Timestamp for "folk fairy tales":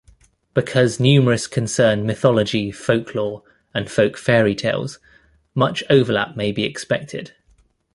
3.87-4.97